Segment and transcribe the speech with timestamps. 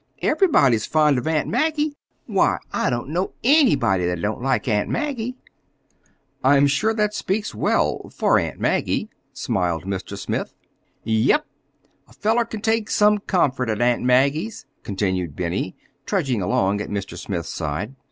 [0.23, 1.95] Everybody's fond of Aunt Maggie.
[2.25, 5.35] Why, I don't know anybody that don't like Aunt Maggie."
[6.43, 10.17] "I'm sure that speaks well—for Aunt Maggie," smiled Mr.
[10.17, 10.55] Smith.
[11.03, 11.45] "Yep!
[12.07, 15.75] A feller can take some comfort at Aunt Maggie's," continued Benny,
[16.07, 17.15] trudging along at Mr.
[17.15, 17.93] Smith's side.